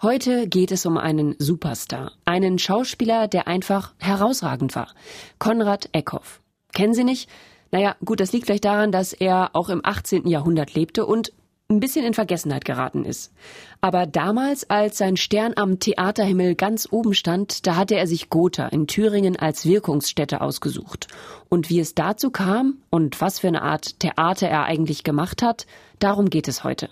[0.00, 4.94] Heute geht es um einen Superstar, einen Schauspieler, der einfach herausragend war.
[5.40, 6.40] Konrad Eckhoff.
[6.72, 7.28] Kennen Sie nicht?
[7.72, 10.28] Naja, gut, das liegt vielleicht daran, dass er auch im 18.
[10.28, 11.32] Jahrhundert lebte und
[11.68, 13.32] ein bisschen in Vergessenheit geraten ist.
[13.80, 18.68] Aber damals, als sein Stern am Theaterhimmel ganz oben stand, da hatte er sich Gotha
[18.68, 21.08] in Thüringen als Wirkungsstätte ausgesucht.
[21.48, 25.66] Und wie es dazu kam und was für eine Art Theater er eigentlich gemacht hat,
[25.98, 26.88] darum geht es heute.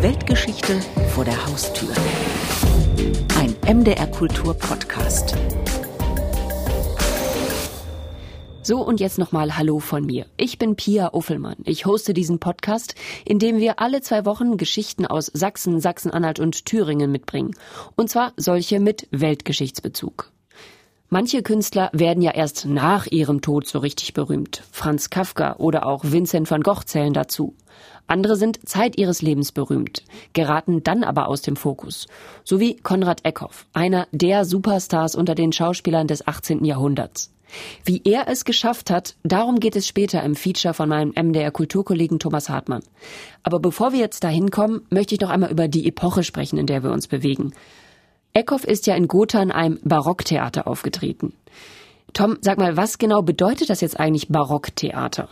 [0.00, 1.88] Weltgeschichte vor der Haustür.
[3.36, 5.36] Ein MDR Kultur Podcast.
[8.62, 10.26] So und jetzt nochmal Hallo von mir.
[10.36, 11.56] Ich bin Pia Uffelmann.
[11.64, 16.64] Ich hoste diesen Podcast, in dem wir alle zwei Wochen Geschichten aus Sachsen, Sachsen-Anhalt und
[16.64, 17.56] Thüringen mitbringen.
[17.96, 20.30] Und zwar solche mit Weltgeschichtsbezug.
[21.10, 24.62] Manche Künstler werden ja erst nach ihrem Tod so richtig berühmt.
[24.70, 27.54] Franz Kafka oder auch Vincent van Gogh zählen dazu.
[28.06, 30.02] Andere sind Zeit ihres Lebens berühmt,
[30.34, 32.08] geraten dann aber aus dem Fokus.
[32.44, 36.62] So wie Konrad Eckhoff, einer der Superstars unter den Schauspielern des 18.
[36.66, 37.32] Jahrhunderts.
[37.86, 42.18] Wie er es geschafft hat, darum geht es später im Feature von meinem MDR Kulturkollegen
[42.18, 42.82] Thomas Hartmann.
[43.42, 46.66] Aber bevor wir jetzt dahin kommen, möchte ich noch einmal über die Epoche sprechen, in
[46.66, 47.54] der wir uns bewegen.
[48.38, 51.32] Eckhoff ist ja in Gotha in einem Barocktheater aufgetreten.
[52.12, 55.28] Tom, sag mal, was genau bedeutet das jetzt eigentlich Barocktheater?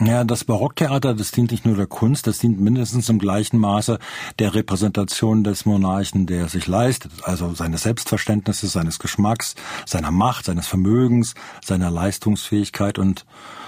[0.00, 3.98] Ja, das Barocktheater, das dient nicht nur der Kunst, das dient mindestens im gleichen Maße
[4.38, 9.54] der Repräsentation des Monarchen, der sich leistet, also seines Selbstverständnisses, seines Geschmacks,
[9.84, 13.26] seiner Macht, seines Vermögens, seiner Leistungsfähigkeit und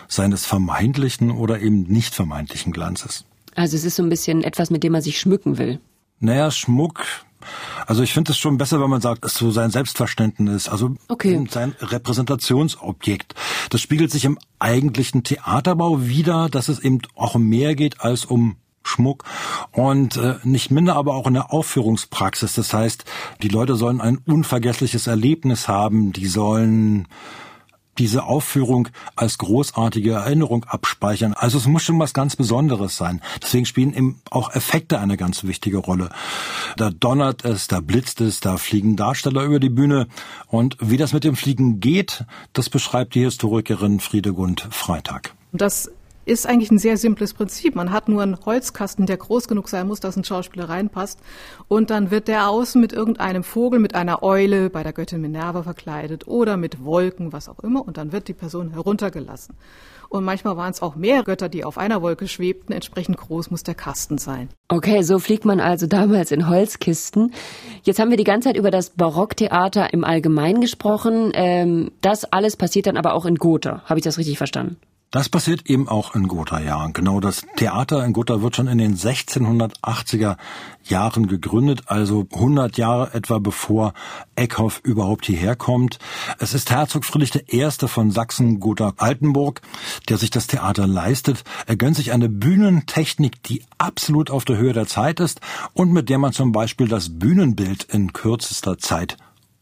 [0.08, 3.24] seines vermeintlichen oder eben nicht vermeintlichen Glanzes.
[3.56, 5.80] Also es ist so ein bisschen etwas, mit dem man sich schmücken will.
[6.20, 7.04] Naja, Schmuck,
[7.86, 10.94] also ich finde es schon besser, wenn man sagt, es ist so sein Selbstverständnis, also
[11.08, 11.44] okay.
[11.50, 13.34] sein Repräsentationsobjekt.
[13.70, 18.24] Das spiegelt sich im eigentlichen Theaterbau wieder, dass es eben auch um mehr geht als
[18.24, 19.24] um Schmuck
[19.72, 22.54] und äh, nicht minder aber auch in der Aufführungspraxis.
[22.54, 23.04] Das heißt,
[23.42, 27.06] die Leute sollen ein unvergessliches Erlebnis haben, die sollen
[27.98, 31.34] diese Aufführung als großartige Erinnerung abspeichern.
[31.34, 33.20] Also es muss schon was ganz Besonderes sein.
[33.42, 36.10] Deswegen spielen eben auch Effekte eine ganz wichtige Rolle.
[36.76, 40.06] Da donnert es, da blitzt es, da fliegen Darsteller über die Bühne.
[40.46, 45.34] Und wie das mit dem Fliegen geht, das beschreibt die Historikerin Friedegund Freitag.
[45.52, 45.90] Das
[46.30, 47.74] ist eigentlich ein sehr simples Prinzip.
[47.74, 51.18] Man hat nur einen Holzkasten, der groß genug sein muss, dass ein Schauspieler reinpasst.
[51.66, 55.64] Und dann wird der außen mit irgendeinem Vogel, mit einer Eule bei der Göttin Minerva
[55.64, 57.86] verkleidet oder mit Wolken, was auch immer.
[57.86, 59.56] Und dann wird die Person heruntergelassen.
[60.08, 62.72] Und manchmal waren es auch mehr Götter, die auf einer Wolke schwebten.
[62.72, 64.48] Entsprechend groß muss der Kasten sein.
[64.68, 67.32] Okay, so fliegt man also damals in Holzkisten.
[67.82, 71.30] Jetzt haben wir die ganze Zeit über das Barocktheater im Allgemeinen gesprochen.
[71.34, 73.82] Ähm, das alles passiert dann aber auch in Gotha.
[73.84, 74.76] Habe ich das richtig verstanden?
[75.12, 76.86] Das passiert eben auch in Gotha, ja.
[76.92, 80.36] Genau, das Theater in Gotha wird schon in den 1680er
[80.84, 83.92] Jahren gegründet, also 100 Jahre etwa bevor
[84.36, 85.98] Eckhoff überhaupt hierher kommt.
[86.38, 87.68] Es ist Herzog Friedrich I.
[87.88, 89.62] von Sachsen-Gotha-Altenburg,
[90.08, 91.42] der sich das Theater leistet.
[91.66, 95.40] Er gönnt sich eine Bühnentechnik, die absolut auf der Höhe der Zeit ist
[95.72, 99.16] und mit der man zum Beispiel das Bühnenbild in kürzester Zeit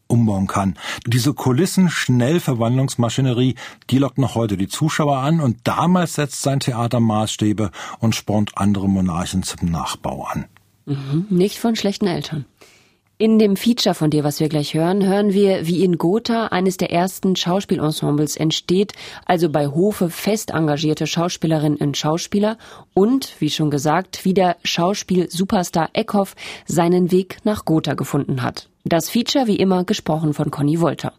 [0.09, 0.77] umbauen kann.
[1.07, 3.55] Diese Kulissen-Schnellverwandlungsmaschinerie,
[3.89, 8.51] die lockt noch heute die Zuschauer an und damals setzt sein Theater Maßstäbe und spornt
[8.55, 10.43] andere Monarchen zum Nachbau an.
[10.85, 12.45] Mhm, nicht von schlechten Eltern.
[13.21, 16.77] In dem Feature von dir, was wir gleich hören, hören wir, wie in Gotha eines
[16.77, 18.93] der ersten Schauspielensembles entsteht,
[19.25, 22.57] also bei Hofe fest engagierte Schauspielerinnen und Schauspieler
[22.93, 26.33] und, wie schon gesagt, wie der Schauspiel-Superstar Eckhoff
[26.65, 28.69] seinen Weg nach Gotha gefunden hat.
[28.89, 31.13] Das Feature wie immer gesprochen von Conny Wolter.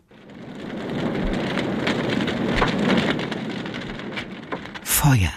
[4.82, 5.30] Feuer.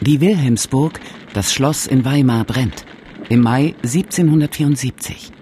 [0.00, 0.98] Die Wilhelmsburg,
[1.34, 2.86] das Schloss in Weimar brennt.
[3.28, 5.32] Im Mai 1774.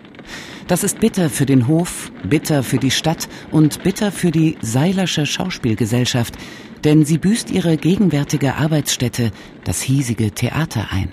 [0.66, 5.24] Das ist bitter für den Hof, bitter für die Stadt und bitter für die Seilersche
[5.24, 6.34] Schauspielgesellschaft,
[6.82, 9.30] denn sie büßt ihre gegenwärtige Arbeitsstätte,
[9.62, 11.12] das hiesige Theater, ein.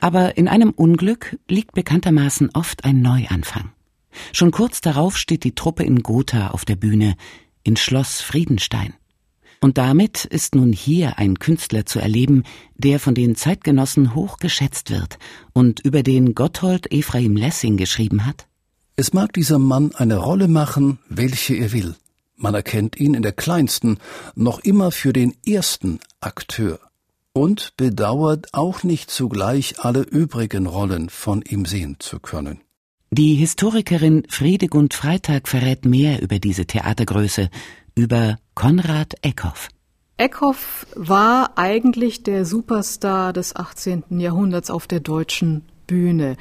[0.00, 3.72] Aber in einem Unglück liegt bekanntermaßen oft ein Neuanfang.
[4.32, 7.16] Schon kurz darauf steht die Truppe in Gotha auf der Bühne,
[7.62, 8.94] in Schloss Friedenstein.
[9.60, 12.44] Und damit ist nun hier ein Künstler zu erleben,
[12.76, 15.18] der von den Zeitgenossen hoch geschätzt wird
[15.52, 18.46] und über den Gotthold Ephraim Lessing geschrieben hat.
[18.94, 21.96] Es mag dieser Mann eine Rolle machen, welche er will.
[22.36, 23.98] Man erkennt ihn in der kleinsten
[24.36, 26.78] noch immer für den ersten Akteur
[27.32, 32.60] und bedauert auch nicht zugleich alle übrigen Rollen von ihm sehen zu können.
[33.10, 37.48] Die Historikerin Friedegund Freitag verrät mehr über diese Theatergröße,
[37.94, 39.68] über Konrad Eckhoff.
[40.18, 44.20] Eckhoff war eigentlich der Superstar des 18.
[44.20, 46.36] Jahrhunderts auf der deutschen Bühne.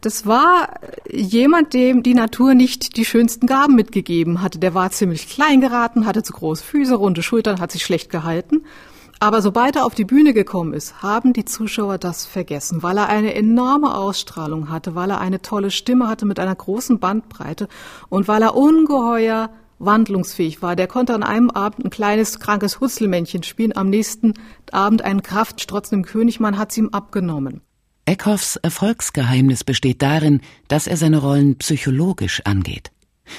[0.00, 4.58] Das war jemand, dem die Natur nicht die schönsten Gaben mitgegeben hatte.
[4.58, 8.64] Der war ziemlich klein geraten, hatte zu große Füße, runde Schultern, hat sich schlecht gehalten.
[9.20, 13.08] Aber sobald er auf die Bühne gekommen ist, haben die Zuschauer das vergessen, weil er
[13.08, 17.68] eine enorme Ausstrahlung hatte, weil er eine tolle Stimme hatte mit einer großen Bandbreite
[18.08, 19.50] und weil er ungeheuer
[19.80, 20.76] wandlungsfähig war.
[20.76, 24.34] Der konnte an einem Abend ein kleines, krankes Hutzelmännchen spielen, am nächsten
[24.70, 27.62] Abend einen kraftstrotzenden König, man hat's ihm abgenommen.
[28.04, 32.90] Eckhoffs Erfolgsgeheimnis besteht darin, dass er seine Rollen psychologisch angeht.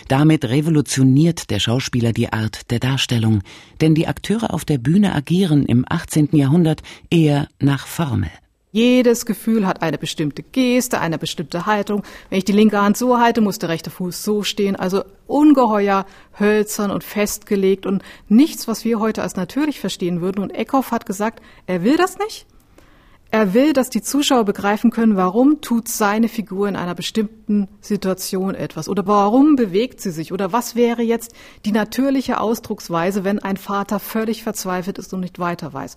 [0.07, 3.41] Damit revolutioniert der Schauspieler die Art der Darstellung,
[3.81, 6.30] denn die Akteure auf der Bühne agieren im 18.
[6.33, 8.30] Jahrhundert eher nach Formel.
[8.71, 12.03] Jedes Gefühl hat eine bestimmte Geste, eine bestimmte Haltung.
[12.30, 14.75] Wenn ich die linke Hand so halte, muss der rechte Fuß so stehen.
[14.75, 16.06] Also ungeheuer
[16.39, 20.44] hölzern und festgelegt und nichts, was wir heute als natürlich verstehen würden.
[20.44, 22.45] Und Eckhoff hat gesagt, er will das nicht.
[23.31, 28.55] Er will, dass die Zuschauer begreifen können, warum tut seine Figur in einer bestimmten Situation
[28.55, 33.57] etwas oder warum bewegt sie sich oder was wäre jetzt die natürliche Ausdrucksweise, wenn ein
[33.57, 35.95] Vater völlig verzweifelt ist und nicht weiter weiß.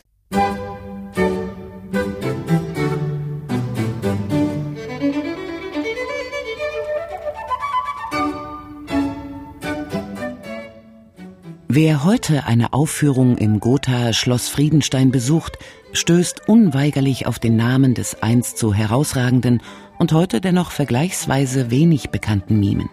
[11.74, 15.56] Wer heute eine Aufführung im Gothaer Schloss Friedenstein besucht,
[15.92, 19.62] stößt unweigerlich auf den Namen des einst so herausragenden
[19.98, 22.90] und heute dennoch vergleichsweise wenig bekannten Mimen.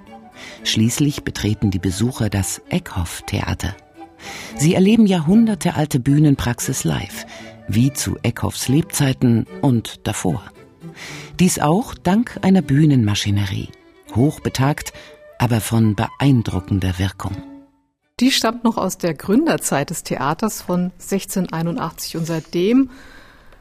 [0.64, 3.76] Schließlich betreten die Besucher das Eckhoff-Theater.
[4.58, 7.26] Sie erleben jahrhundertealte Bühnenpraxis live,
[7.68, 10.44] wie zu Eckhoffs Lebzeiten und davor.
[11.40, 13.70] Dies auch dank einer Bühnenmaschinerie,
[14.16, 14.92] hochbetagt,
[15.38, 17.38] aber von beeindruckender Wirkung.
[18.20, 22.90] Die stammt noch aus der Gründerzeit des Theaters von 1681 und seitdem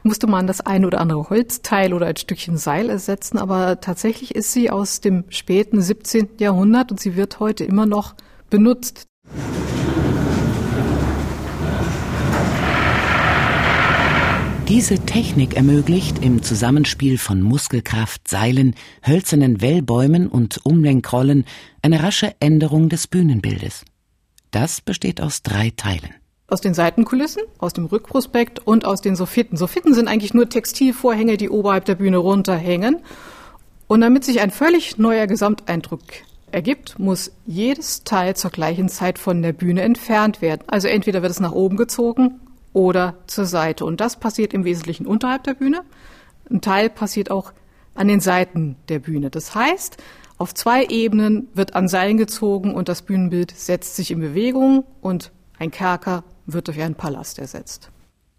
[0.03, 4.51] musste man das ein oder andere Holzteil oder ein Stückchen Seil ersetzen, aber tatsächlich ist
[4.51, 6.31] sie aus dem späten 17.
[6.39, 8.15] Jahrhundert und sie wird heute immer noch
[8.49, 9.05] benutzt.
[14.67, 18.75] Diese Technik ermöglicht im Zusammenspiel von Muskelkraft, Seilen,
[19.07, 21.45] hölzernen Wellbäumen und Umlenkrollen
[21.81, 23.85] eine rasche Änderung des Bühnenbildes.
[24.51, 26.13] Das besteht aus drei Teilen.
[26.47, 29.55] Aus den Seitenkulissen, aus dem Rückprospekt und aus den Soffitten.
[29.55, 32.97] Soffitten sind eigentlich nur Textilvorhänge, die oberhalb der Bühne runterhängen.
[33.87, 36.01] Und damit sich ein völlig neuer Gesamteindruck
[36.51, 40.63] ergibt, muss jedes Teil zur gleichen Zeit von der Bühne entfernt werden.
[40.67, 42.39] Also entweder wird es nach oben gezogen
[42.73, 43.85] oder zur Seite.
[43.85, 45.81] Und das passiert im Wesentlichen unterhalb der Bühne.
[46.49, 47.51] Ein Teil passiert auch
[47.93, 49.29] an den Seiten der Bühne.
[49.29, 49.97] Das heißt,
[50.39, 55.31] auf zwei Ebenen wird an Seilen gezogen und das Bühnenbild setzt sich in Bewegung und
[55.59, 57.91] ein Kerker wird durch einen Palast ersetzt.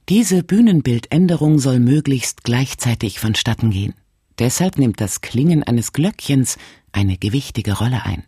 [0.08, 3.94] Diese Bühnenbildänderung soll möglichst gleichzeitig vonstatten gehen.
[4.38, 6.56] Deshalb nimmt das Klingen eines Glöckchens
[6.90, 8.24] eine gewichtige Rolle ein.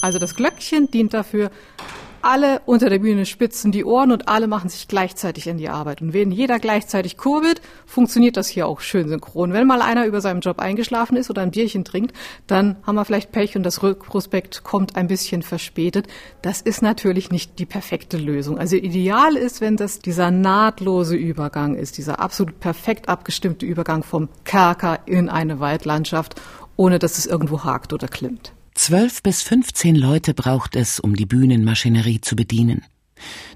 [0.00, 1.50] Also das Glöckchen dient dafür,
[2.22, 6.02] alle unter der Bühne spitzen die Ohren und alle machen sich gleichzeitig an die Arbeit.
[6.02, 9.52] Und wenn jeder gleichzeitig kurbelt, funktioniert das hier auch schön synchron.
[9.52, 12.14] Wenn mal einer über seinem Job eingeschlafen ist oder ein Bierchen trinkt,
[12.46, 16.06] dann haben wir vielleicht Pech und das Rückprospekt kommt ein bisschen verspätet.
[16.42, 18.58] Das ist natürlich nicht die perfekte Lösung.
[18.58, 24.28] Also ideal ist, wenn das dieser nahtlose Übergang ist, dieser absolut perfekt abgestimmte Übergang vom
[24.44, 26.40] Kerker in eine Waldlandschaft,
[26.76, 28.52] ohne dass es irgendwo hakt oder klimmt.
[28.78, 32.84] Zwölf bis fünfzehn Leute braucht es, um die Bühnenmaschinerie zu bedienen.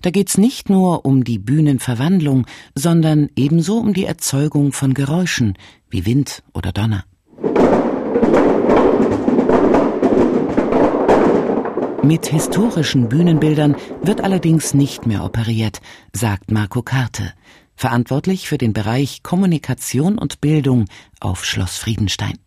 [0.02, 5.57] Da geht's nicht nur um die Bühnenverwandlung, sondern ebenso um die Erzeugung von Geräuschen
[5.88, 7.05] wie Wind oder Donner.
[12.02, 15.81] Mit historischen Bühnenbildern wird allerdings nicht mehr operiert,
[16.12, 17.33] sagt Marco Karte,
[17.76, 20.87] verantwortlich für den Bereich Kommunikation und Bildung
[21.21, 22.38] auf Schloss Friedenstein.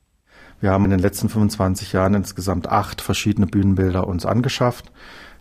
[0.65, 4.91] Wir haben in den letzten 25 Jahren insgesamt acht verschiedene Bühnenbilder uns angeschafft.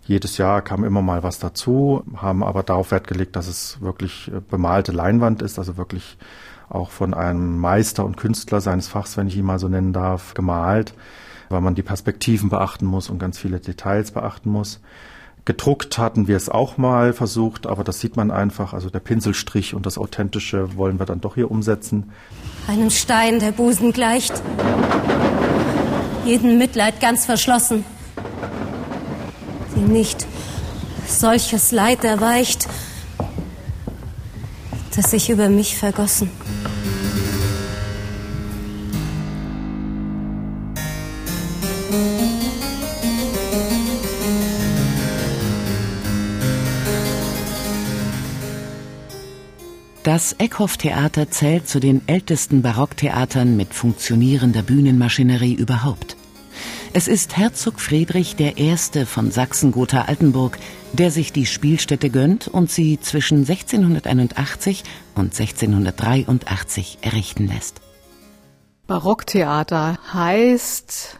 [0.03, 4.31] Jedes Jahr kam immer mal was dazu, haben aber darauf Wert gelegt, dass es wirklich
[4.31, 6.19] äh, bemalte Leinwand ist, also wirklich
[6.69, 10.35] auch von einem Meister und Künstler seines Fachs, wenn ich ihn mal so nennen darf,
[10.35, 10.93] gemalt,
[11.49, 14.83] weil man die Perspektiven beachten muss und ganz viele Details beachten muss.
[15.47, 18.73] Gedruckt hatten wir es auch mal versucht, aber das sieht man einfach.
[18.73, 22.11] Also der Pinselstrich und das Authentische wollen wir dann doch hier umsetzen.
[22.67, 24.33] Einem Stein, der Busen gleicht.
[26.25, 27.85] Jeden Mitleid ganz verschlossen.
[29.75, 30.27] Sie nicht
[31.07, 32.67] solches Leid erweicht,
[34.97, 36.31] das sich über mich vergossen.
[50.05, 56.19] Das Eckhoff-Theater zählt zu den ältesten Barocktheatern mit funktionierender Bühnenmaschinerie überhaupt.
[56.93, 58.77] Es ist Herzog Friedrich I.
[59.07, 60.59] von Sachsen-Gotha-Altenburg,
[60.93, 64.85] der sich die Spielstätte gönnt und sie zwischen 1681
[65.15, 67.81] und 1683 errichten lässt.
[68.87, 71.19] Barocktheater heißt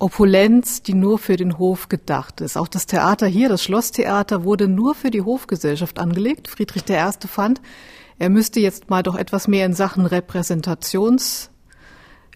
[0.00, 2.56] Opulenz, die nur für den Hof gedacht ist.
[2.56, 6.48] Auch das Theater hier, das Schlosstheater, wurde nur für die Hofgesellschaft angelegt.
[6.48, 7.28] Friedrich I.
[7.28, 7.60] fand,
[8.18, 11.50] er müsste jetzt mal doch etwas mehr in Sachen Repräsentations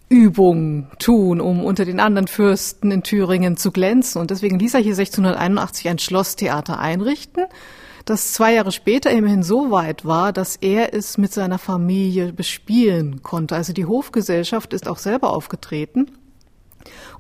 [0.08, 4.20] Übungen tun, um unter den anderen Fürsten in Thüringen zu glänzen.
[4.20, 7.46] Und deswegen ließ er hier 1681 ein Schlosstheater einrichten,
[8.04, 13.22] das zwei Jahre später immerhin so weit war, dass er es mit seiner Familie bespielen
[13.22, 13.54] konnte.
[13.54, 16.10] Also die Hofgesellschaft ist auch selber aufgetreten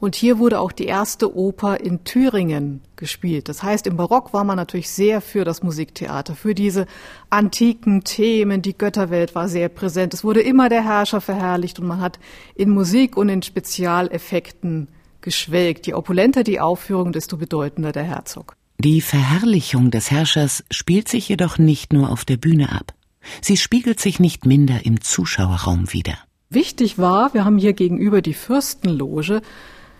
[0.00, 3.48] und hier wurde auch die erste Oper in Thüringen gespielt.
[3.48, 6.86] Das heißt, im Barock war man natürlich sehr für das Musiktheater, für diese
[7.30, 8.62] antiken Themen.
[8.62, 10.14] Die Götterwelt war sehr präsent.
[10.14, 12.18] Es wurde immer der Herrscher verherrlicht und man hat
[12.54, 14.88] in Musik und in Spezialeffekten
[15.20, 15.86] geschwelgt.
[15.86, 18.54] Je opulenter die Aufführung, desto bedeutender der Herzog.
[18.78, 22.94] Die Verherrlichung des Herrschers spielt sich jedoch nicht nur auf der Bühne ab.
[23.40, 26.18] Sie spiegelt sich nicht minder im Zuschauerraum wider.
[26.54, 29.40] Wichtig war, wir haben hier gegenüber die Fürstenloge,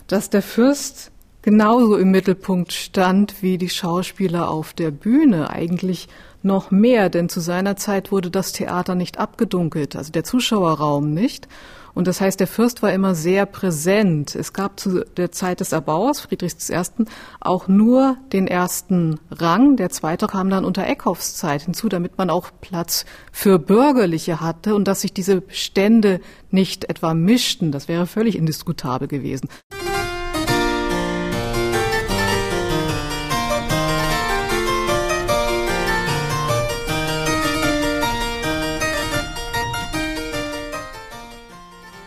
[0.06, 6.08] dass der Fürst genauso im Mittelpunkt stand wie die Schauspieler auf der Bühne, eigentlich
[6.42, 11.48] noch mehr, denn zu seiner Zeit wurde das Theater nicht abgedunkelt, also der Zuschauerraum nicht.
[11.94, 14.34] Und das heißt, der Fürst war immer sehr präsent.
[14.34, 16.82] Es gab zu der Zeit des Erbauers, Friedrichs I.,
[17.40, 19.76] auch nur den ersten Rang.
[19.76, 24.74] Der zweite kam dann unter Eckhoffs Zeit hinzu, damit man auch Platz für Bürgerliche hatte
[24.74, 26.20] und dass sich diese Stände
[26.50, 27.72] nicht etwa mischten.
[27.72, 29.48] Das wäre völlig indiskutabel gewesen.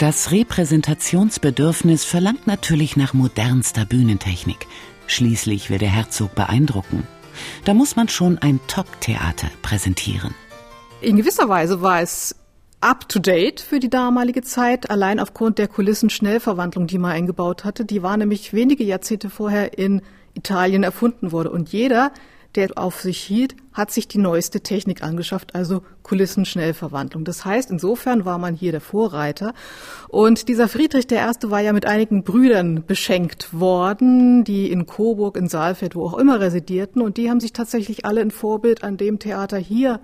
[0.05, 4.67] Das Repräsentationsbedürfnis verlangt natürlich nach modernster Bühnentechnik.
[5.07, 7.07] Schließlich will der Herzog beeindrucken.
[7.63, 10.35] Da muss man schon ein Top-Theater präsentieren.
[11.01, 12.35] In gewisser Weise war es
[12.81, 17.83] up to date für die damalige Zeit, allein aufgrund der Kulissenschnellverwandlung, die man eingebaut hatte.
[17.83, 20.03] Die war nämlich wenige Jahrzehnte vorher in
[20.35, 21.47] Italien erfunden worden.
[21.47, 22.11] Und jeder,
[22.53, 27.25] der auf sich hielt, hat sich die neueste Technik angeschafft, also Kulissenschnellverwandlung.
[27.25, 29.53] Das heißt, insofern war man hier der Vorreiter.
[30.07, 31.17] Und dieser Friedrich I.
[31.51, 36.39] war ja mit einigen Brüdern beschenkt worden, die in Coburg, in Saalfeld, wo auch immer
[36.39, 37.01] residierten.
[37.01, 39.99] Und die haben sich tatsächlich alle ein Vorbild an dem Theater hier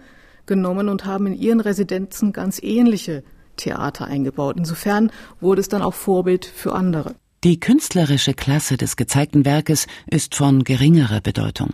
[0.46, 3.24] genommen und haben in ihren Residenzen ganz ähnliche
[3.56, 4.56] Theater eingebaut.
[4.58, 7.16] Insofern wurde es dann auch Vorbild für andere.
[7.46, 11.70] Die künstlerische Klasse des gezeigten Werkes ist von geringerer Bedeutung.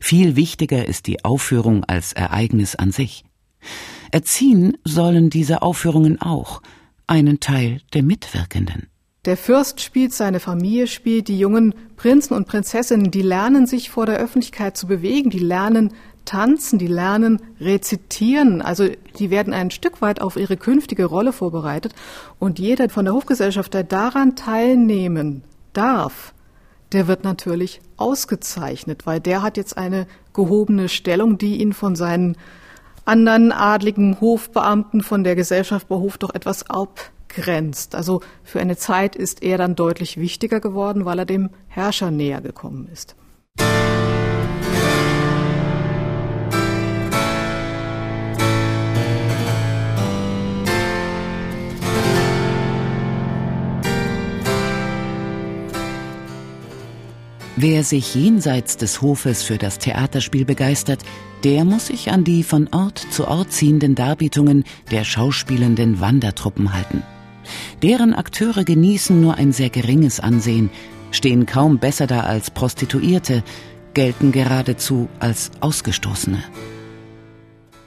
[0.00, 3.24] Viel wichtiger ist die Aufführung als Ereignis an sich.
[4.10, 6.62] Erziehen sollen diese Aufführungen auch
[7.06, 8.88] einen Teil der Mitwirkenden.
[9.24, 14.04] Der Fürst spielt, seine Familie spielt, die jungen Prinzen und Prinzessinnen, die lernen sich vor
[14.04, 15.94] der Öffentlichkeit zu bewegen, die lernen
[16.26, 18.88] tanzen, die lernen rezitieren, also
[19.18, 21.94] die werden ein Stück weit auf ihre künftige Rolle vorbereitet
[22.38, 26.33] und jeder von der Hofgesellschaft, der daran teilnehmen darf,
[26.94, 32.36] der wird natürlich ausgezeichnet, weil der hat jetzt eine gehobene Stellung, die ihn von seinen
[33.04, 37.94] anderen adligen Hofbeamten von der Gesellschaft bei Hof doch etwas abgrenzt.
[37.94, 42.40] Also für eine Zeit ist er dann deutlich wichtiger geworden, weil er dem Herrscher näher
[42.40, 43.16] gekommen ist.
[57.56, 61.02] Wer sich jenseits des Hofes für das Theaterspiel begeistert,
[61.44, 67.04] der muss sich an die von Ort zu Ort ziehenden Darbietungen der schauspielenden Wandertruppen halten.
[67.80, 70.70] Deren Akteure genießen nur ein sehr geringes Ansehen,
[71.12, 73.44] stehen kaum besser da als Prostituierte,
[73.92, 76.42] gelten geradezu als Ausgestoßene.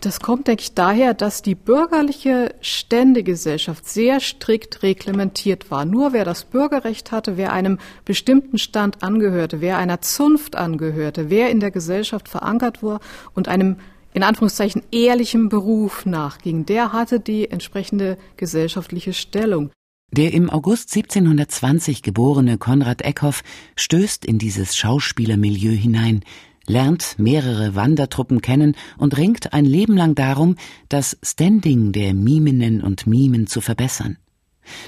[0.01, 5.85] Das kommt, denke ich, daher, dass die bürgerliche Ständegesellschaft sehr strikt reglementiert war.
[5.85, 11.49] Nur wer das Bürgerrecht hatte, wer einem bestimmten Stand angehörte, wer einer Zunft angehörte, wer
[11.49, 12.99] in der Gesellschaft verankert war
[13.33, 13.77] und einem
[14.13, 19.71] in Anführungszeichen ehrlichen Beruf nachging, der hatte die entsprechende gesellschaftliche Stellung.
[20.11, 23.43] Der im August 1720 geborene Konrad Eckhoff
[23.75, 26.23] stößt in dieses Schauspielermilieu hinein,
[26.67, 30.55] lernt mehrere Wandertruppen kennen und ringt ein Leben lang darum,
[30.89, 34.17] das Standing der Miminnen und Mimen zu verbessern.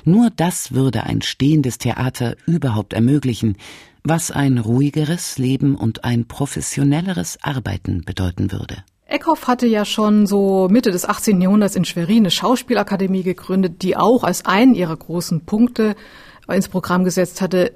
[0.04, 3.56] Nur das würde ein stehendes Theater überhaupt ermöglichen,
[4.04, 8.84] was ein ruhigeres Leben und ein professionelleres Arbeiten bedeuten würde.
[9.06, 11.42] Eckhoff hatte ja schon so Mitte des 18.
[11.42, 15.96] Jahrhunderts in Schwerin eine Schauspielakademie gegründet, die auch als einen ihrer großen Punkte
[16.48, 17.72] ins Programm gesetzt hatte,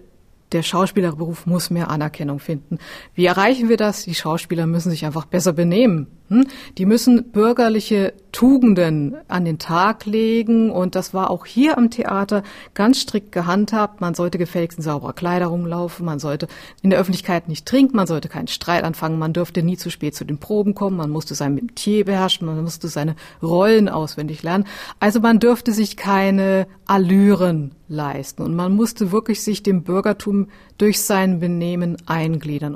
[0.53, 2.77] der Schauspielerberuf muss mehr Anerkennung finden.
[3.15, 4.03] Wie erreichen wir das?
[4.03, 6.07] Die Schauspieler müssen sich einfach besser benehmen.
[6.29, 6.47] Hm?
[6.77, 12.43] Die müssen bürgerliche Tugenden an den Tag legen und das war auch hier am Theater
[12.73, 14.01] ganz strikt gehandhabt.
[14.01, 16.47] Man sollte gefälligst in sauberer Kleider rumlaufen, man sollte
[16.81, 20.15] in der Öffentlichkeit nicht trinken, man sollte keinen Streit anfangen, man dürfte nie zu spät
[20.15, 24.65] zu den Proben kommen, man musste sein Metier beherrschen, man musste seine Rollen auswendig lernen.
[24.99, 31.01] Also man dürfte sich keine Allüren leisten und man musste wirklich sich dem Bürgertum durch
[31.01, 32.75] sein Benehmen eingliedern.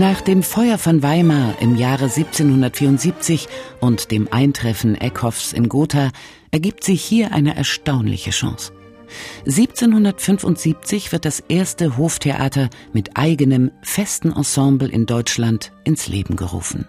[0.00, 3.48] Nach dem Feuer von Weimar im Jahre 1774
[3.80, 6.10] und dem Eintreffen Eckhoffs in Gotha
[6.50, 8.72] ergibt sich hier eine erstaunliche Chance.
[9.44, 16.86] 1775 wird das erste Hoftheater mit eigenem festen Ensemble in Deutschland ins Leben gerufen.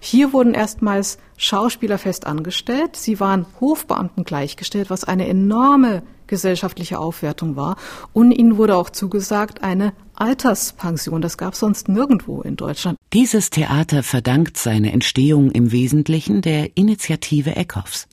[0.00, 2.96] Hier wurden erstmals Schauspieler fest angestellt.
[2.96, 7.76] Sie waren Hofbeamten gleichgestellt, was eine enorme gesellschaftliche Aufwertung war.
[8.14, 11.20] Und ihnen wurde auch zugesagt eine Alterspension.
[11.20, 12.96] Das gab es sonst nirgendwo in Deutschland.
[13.12, 18.08] Dieses Theater verdankt seine Entstehung im Wesentlichen der Initiative Eckhoffs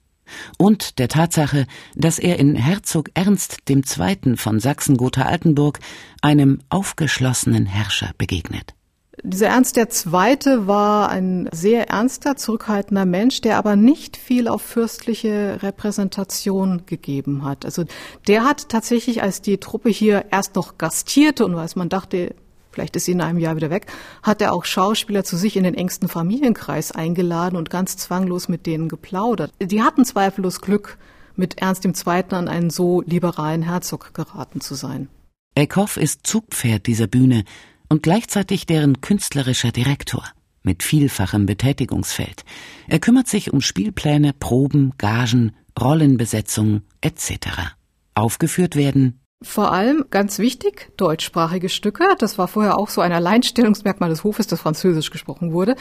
[0.57, 4.35] und der Tatsache, dass er in Herzog Ernst II.
[4.35, 5.79] von Sachsen-Gotha-Altenburg
[6.21, 8.76] einem aufgeschlossenen Herrscher begegnet.
[9.23, 15.57] Dieser Ernst Zweite war ein sehr ernster, zurückhaltender Mensch, der aber nicht viel auf fürstliche
[15.63, 17.65] Repräsentation gegeben hat.
[17.65, 17.85] Also
[18.27, 22.35] der hat tatsächlich, als die Truppe hier erst noch gastierte und als man dachte,
[22.71, 23.87] vielleicht ist sie in einem Jahr wieder weg,
[24.21, 28.67] hat er auch Schauspieler zu sich in den engsten Familienkreis eingeladen und ganz zwanglos mit
[28.67, 29.51] denen geplaudert.
[29.59, 30.97] Die hatten zweifellos Glück,
[31.35, 32.23] mit Ernst II.
[32.31, 35.07] an einen so liberalen Herzog geraten zu sein.
[35.55, 37.43] Eckhoff ist Zugpferd dieser Bühne
[37.89, 40.23] und gleichzeitig deren künstlerischer Direktor
[40.63, 42.43] mit vielfachem Betätigungsfeld.
[42.87, 47.75] Er kümmert sich um Spielpläne, Proben, Gagen, Rollenbesetzung etc.
[48.15, 52.15] Aufgeführt werden vor allem ganz wichtig, deutschsprachige Stücke.
[52.17, 55.75] Das war vorher auch so ein Alleinstellungsmerkmal des Hofes, dass Französisch gesprochen wurde.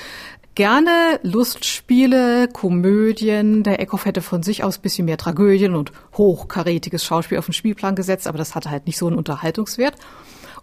[0.54, 0.90] Gerne
[1.22, 3.62] Lustspiele, Komödien.
[3.62, 7.96] Der Eckhoff hätte von sich aus bisschen mehr Tragödien und hochkarätiges Schauspiel auf den Spielplan
[7.96, 9.94] gesetzt, aber das hatte halt nicht so einen Unterhaltungswert.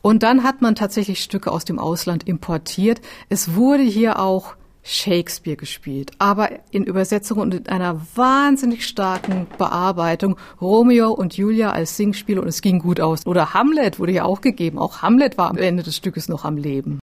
[0.04, 3.00] Und dann hat man tatsächlich Stücke aus dem Ausland importiert.
[3.30, 10.36] Es wurde hier auch Shakespeare gespielt, aber in Übersetzung und in einer wahnsinnig starken Bearbeitung.
[10.60, 13.26] Romeo und Julia als Singspiel und es ging gut aus.
[13.26, 14.78] Oder Hamlet wurde ja auch gegeben.
[14.78, 17.00] Auch Hamlet war am Ende des Stückes noch am Leben.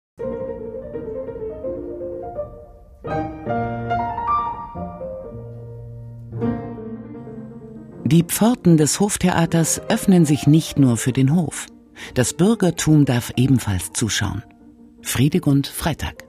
[8.04, 11.66] Die Pforten des Hoftheaters öffnen sich nicht nur für den Hof.
[12.14, 14.42] Das Bürgertum darf ebenfalls zuschauen.
[15.02, 16.24] Friedegund Freitag.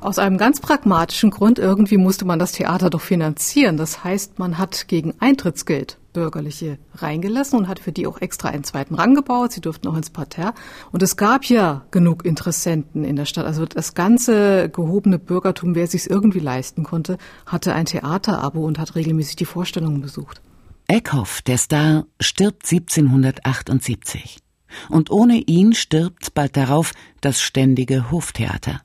[0.00, 3.78] Aus einem ganz pragmatischen Grund, irgendwie musste man das Theater doch finanzieren.
[3.78, 8.64] Das heißt, man hat gegen Eintrittsgeld Bürgerliche reingelassen und hat für die auch extra einen
[8.64, 9.52] zweiten Rang gebaut.
[9.52, 10.54] Sie durften auch ins Parterre.
[10.92, 13.46] Und es gab ja genug Interessenten in der Stadt.
[13.46, 18.94] Also das ganze gehobene Bürgertum, wer sich irgendwie leisten konnte, hatte ein Theaterabo und hat
[18.94, 20.40] regelmäßig die Vorstellungen besucht.
[20.86, 24.43] Eckhoff, der Star, stirbt 1778.
[24.88, 28.80] Und ohne ihn stirbt bald darauf das ständige Hoftheater.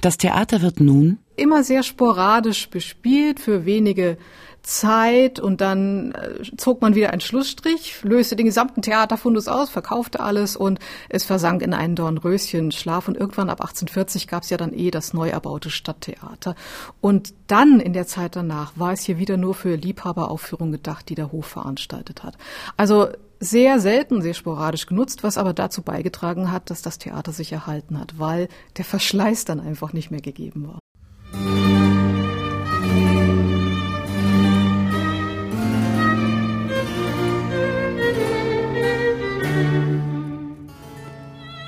[0.00, 4.18] Das Theater wird nun immer sehr sporadisch bespielt für wenige
[4.62, 10.20] Zeit und dann äh, zog man wieder einen Schlussstrich, löste den gesamten Theaterfundus aus, verkaufte
[10.20, 10.78] alles und
[11.10, 15.12] es versank in einen Dornröschenschlaf und irgendwann ab 1840 gab es ja dann eh das
[15.12, 16.54] neu erbaute Stadttheater
[17.02, 21.14] und dann in der Zeit danach war es hier wieder nur für Liebhaberaufführungen gedacht, die
[21.14, 22.38] der Hof veranstaltet hat.
[22.78, 23.08] Also
[23.44, 27.98] sehr selten, sehr sporadisch genutzt, was aber dazu beigetragen hat, dass das Theater sich erhalten
[27.98, 30.78] hat, weil der Verschleiß dann einfach nicht mehr gegeben war.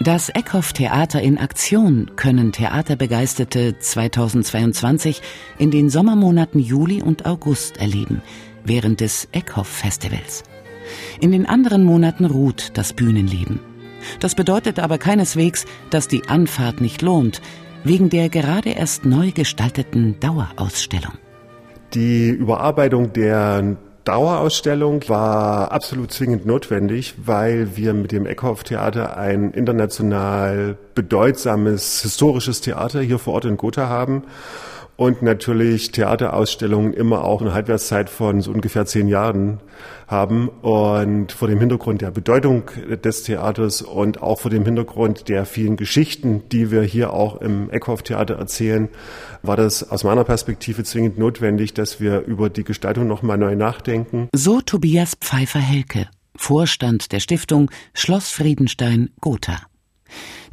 [0.01, 5.21] Das Eckhoff Theater in Aktion können Theaterbegeisterte 2022
[5.59, 8.23] in den Sommermonaten Juli und August erleben,
[8.65, 10.45] während des Eckhoff Festivals.
[11.21, 13.61] In den anderen Monaten ruht das Bühnenleben.
[14.21, 17.41] Das bedeutet aber keineswegs, dass die Anfahrt nicht lohnt,
[17.85, 21.15] wegen der gerade erst neu gestalteten Dauerausstellung.
[21.95, 29.51] Die Überarbeitung der Dauerausstellung war absolut zwingend notwendig, weil wir mit dem Eckhoff Theater ein
[29.51, 34.23] international bedeutsames historisches Theater hier vor Ort in Gotha haben
[34.97, 39.61] und natürlich Theaterausstellungen immer auch eine Halbwertszeit von so ungefähr zehn Jahren
[40.07, 40.49] haben.
[40.49, 42.65] Und vor dem Hintergrund der Bedeutung
[43.05, 47.71] des Theaters und auch vor dem Hintergrund der vielen Geschichten, die wir hier auch im
[47.71, 48.89] Eckhoff-Theater erzählen,
[49.43, 54.29] war das aus meiner Perspektive zwingend notwendig, dass wir über die Gestaltung nochmal neu nachdenken.
[54.35, 59.59] So Tobias Pfeiffer-Helke, Vorstand der Stiftung Schloss Friedenstein Gotha.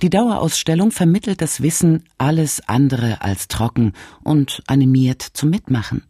[0.01, 6.03] Die Dauerausstellung vermittelt das Wissen alles andere als trocken und animiert zum Mitmachen.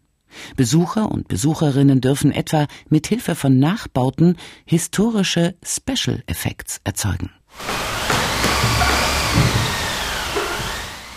[0.56, 7.30] Besucher und Besucherinnen dürfen etwa mit Hilfe von Nachbauten historische Special Effects erzeugen.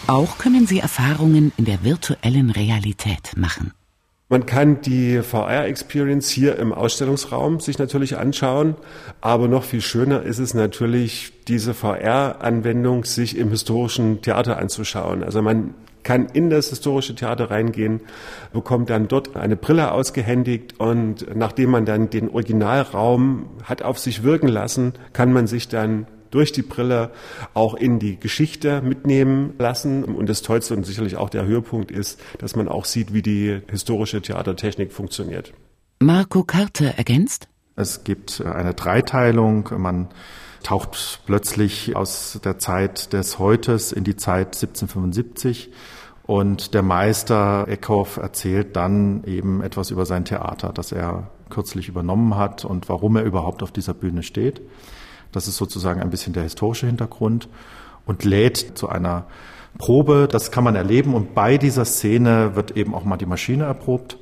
[0.07, 3.73] Auch können sie Erfahrungen in der virtuellen Realität machen.
[4.29, 8.75] Man kann die VR-Experience hier im Ausstellungsraum sich natürlich anschauen,
[9.21, 15.23] aber noch viel schöner ist es natürlich, diese VR-Anwendung sich im historischen Theater anzuschauen.
[15.23, 18.01] Also man kann in das historische Theater reingehen,
[18.53, 24.25] bekommt dann dort eine Brille ausgehändigt und nachdem man dann den Originalraum hat auf sich
[24.25, 27.13] wirken lassen, kann man sich dann durch die Brille
[27.55, 30.05] auch in die Geschichte mitnehmen lassen.
[30.05, 33.63] Und das Tollste und sicherlich auch der Höhepunkt ist, dass man auch sieht, wie die
[33.71, 35.55] historische Theatertechnik funktioniert.
[35.99, 37.49] Marco Karte ergänzt?
[37.75, 39.71] Es gibt eine Dreiteilung.
[39.79, 40.09] Man
[40.63, 45.71] taucht plötzlich aus der Zeit des Heutes in die Zeit 1775
[46.25, 52.37] und der Meister Eckhoff erzählt dann eben etwas über sein Theater, das er kürzlich übernommen
[52.37, 54.61] hat und warum er überhaupt auf dieser Bühne steht.
[55.37, 57.51] Das ist sozusagen ein bisschen der historische Hintergrund
[58.07, 59.27] und lädt zu einer
[59.77, 60.29] Probe.
[60.31, 64.17] Das kann man erleben und bei dieser Szene wird eben auch mal die Maschine erprobt.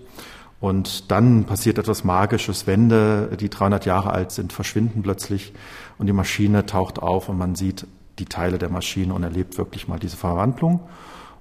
[0.58, 2.66] Und dann passiert etwas Magisches.
[2.66, 5.52] Wände, die 300 Jahre alt sind, verschwinden plötzlich
[5.98, 7.86] und die Maschine taucht auf und man sieht
[8.18, 10.80] die Teile der Maschine und erlebt wirklich mal diese Verwandlung.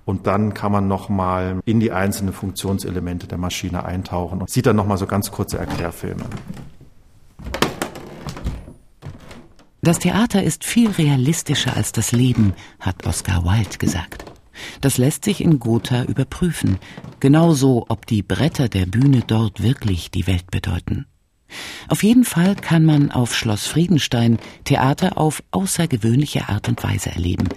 [0.06, 4.76] Und dann kann man nochmal in die einzelnen Funktionselemente der Maschine eintauchen und sieht dann
[4.76, 6.26] nochmal so ganz kurze Erklärfilme.
[9.84, 14.24] Das Theater ist viel realistischer als das Leben, hat Oscar Wilde gesagt.
[14.80, 16.78] Das lässt sich in Gotha überprüfen,
[17.20, 21.06] genauso ob die Bretter der Bühne dort wirklich die Welt bedeuten.
[21.90, 27.50] Auf jeden Fall kann man auf Schloss Friedenstein Theater auf außergewöhnliche Art und Weise erleben,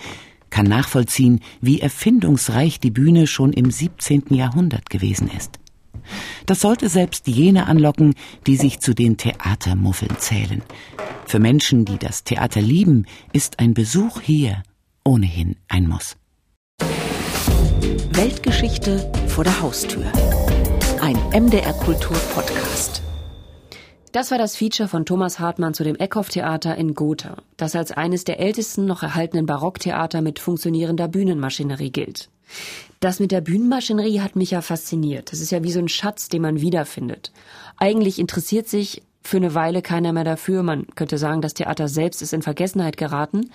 [0.50, 4.34] kann nachvollziehen, wie erfindungsreich die Bühne schon im 17.
[4.34, 5.60] Jahrhundert gewesen ist.
[6.46, 8.14] Das sollte selbst jene anlocken,
[8.46, 10.62] die sich zu den Theatermuffeln zählen.
[11.26, 14.62] Für Menschen, die das Theater lieben, ist ein Besuch hier
[15.04, 16.16] ohnehin ein Muss.
[18.10, 20.04] Weltgeschichte vor der Haustür.
[21.00, 23.02] Ein MDR Kultur Podcast.
[24.12, 28.24] Das war das Feature von Thomas Hartmann zu dem Eckhoff-Theater in Gotha, das als eines
[28.24, 32.30] der ältesten noch erhaltenen Barocktheater mit funktionierender Bühnenmaschinerie gilt.
[33.00, 35.32] Das mit der Bühnenmaschinerie hat mich ja fasziniert.
[35.32, 37.32] Das ist ja wie so ein Schatz, den man wiederfindet.
[37.76, 40.62] Eigentlich interessiert sich für eine Weile keiner mehr dafür.
[40.62, 43.50] Man könnte sagen, das Theater selbst ist in Vergessenheit geraten.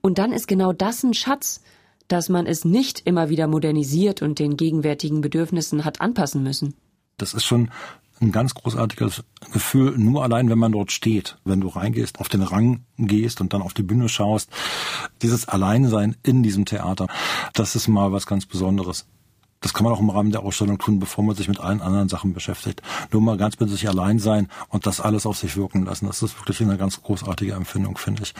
[0.00, 1.62] Und dann ist genau das ein Schatz,
[2.08, 6.74] dass man es nicht immer wieder modernisiert und den gegenwärtigen Bedürfnissen hat anpassen müssen.
[7.16, 7.70] Das ist schon
[8.22, 12.42] ein ganz großartiges Gefühl, nur allein, wenn man dort steht, wenn du reingehst, auf den
[12.42, 14.50] Rang gehst und dann auf die Bühne schaust.
[15.20, 17.08] Dieses Alleinsein in diesem Theater,
[17.52, 19.06] das ist mal was ganz Besonderes.
[19.62, 22.08] Das kann man auch im Rahmen der Ausstellung tun, bevor man sich mit allen anderen
[22.08, 22.82] Sachen beschäftigt.
[23.12, 26.06] Nur mal ganz mit sich allein sein und das alles auf sich wirken lassen.
[26.06, 28.34] Das ist wirklich eine ganz großartige Empfindung, finde ich.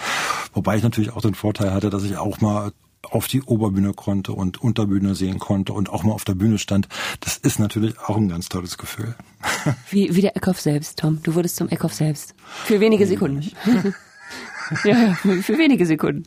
[0.53, 2.73] Wobei ich natürlich auch den Vorteil hatte, dass ich auch mal
[3.11, 6.89] auf die Oberbühne konnte und Unterbühne sehen konnte und auch mal auf der Bühne stand.
[7.21, 9.15] Das ist natürlich auch ein ganz tolles Gefühl.
[9.91, 11.21] Wie, wie der Eckhoff selbst, Tom.
[11.23, 12.35] Du wurdest zum Eckhoff selbst.
[12.65, 13.51] Für wenige Sekunden.
[14.85, 16.25] ja, für wenige Sekunden.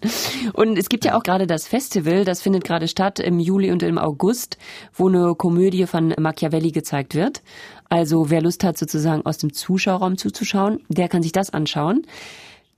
[0.54, 3.84] Und es gibt ja auch gerade das Festival, das findet gerade statt im Juli und
[3.84, 4.58] im August,
[4.94, 7.42] wo eine Komödie von Machiavelli gezeigt wird.
[7.90, 12.06] Also wer Lust hat, sozusagen aus dem Zuschauerraum zuzuschauen, der kann sich das anschauen.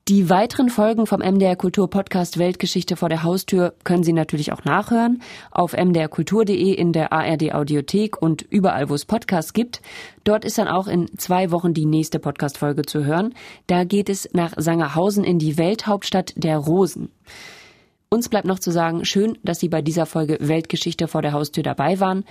[0.08, 4.64] Die weiteren Folgen vom MDR Kultur Podcast Weltgeschichte vor der Haustür können Sie natürlich auch
[4.64, 9.82] nachhören auf mdrkultur.de in der ARD Audiothek und überall, wo es Podcasts gibt.
[10.24, 13.34] Dort ist dann auch in zwei Wochen die nächste Podcast-Folge zu hören.
[13.68, 17.12] Da geht es nach Sangerhausen in die Welthauptstadt der Rosen.
[18.08, 21.64] Uns bleibt noch zu sagen, schön, dass Sie bei dieser Folge Weltgeschichte vor der Haustür
[21.64, 22.24] dabei waren.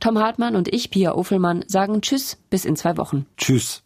[0.00, 3.24] Tom Hartmann und ich, Pia Offelmann, sagen Tschüss bis in zwei Wochen.
[3.38, 3.81] Tschüss.